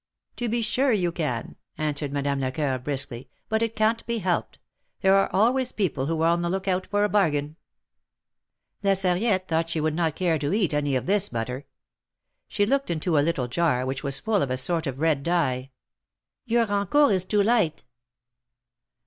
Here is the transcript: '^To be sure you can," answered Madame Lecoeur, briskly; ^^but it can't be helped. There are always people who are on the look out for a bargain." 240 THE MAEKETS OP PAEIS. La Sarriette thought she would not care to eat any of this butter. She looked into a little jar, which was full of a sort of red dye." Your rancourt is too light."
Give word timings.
'^To 0.37 0.49
be 0.49 0.63
sure 0.63 0.91
you 0.91 1.11
can," 1.11 1.57
answered 1.77 2.11
Madame 2.11 2.39
Lecoeur, 2.39 2.79
briskly; 2.83 3.29
^^but 3.51 3.61
it 3.61 3.75
can't 3.75 4.03
be 4.07 4.17
helped. 4.17 4.57
There 5.01 5.15
are 5.15 5.29
always 5.31 5.71
people 5.71 6.07
who 6.07 6.19
are 6.23 6.31
on 6.31 6.41
the 6.41 6.49
look 6.49 6.67
out 6.67 6.87
for 6.87 7.03
a 7.03 7.07
bargain." 7.07 7.55
240 8.81 8.81
THE 8.81 8.87
MAEKETS 8.87 9.05
OP 9.05 9.05
PAEIS. 9.05 9.05
La 9.05 9.29
Sarriette 9.37 9.47
thought 9.47 9.69
she 9.69 9.81
would 9.81 9.93
not 9.93 10.15
care 10.15 10.39
to 10.39 10.53
eat 10.55 10.73
any 10.73 10.95
of 10.95 11.05
this 11.05 11.29
butter. 11.29 11.67
She 12.47 12.65
looked 12.65 12.89
into 12.89 13.15
a 13.15 13.21
little 13.21 13.47
jar, 13.47 13.85
which 13.85 14.03
was 14.03 14.19
full 14.19 14.41
of 14.41 14.49
a 14.49 14.57
sort 14.57 14.87
of 14.87 14.97
red 14.99 15.21
dye." 15.21 15.69
Your 16.47 16.65
rancourt 16.65 17.13
is 17.13 17.23
too 17.23 17.43
light." 17.43 17.83